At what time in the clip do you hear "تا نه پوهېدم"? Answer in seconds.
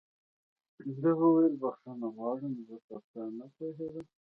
3.11-4.05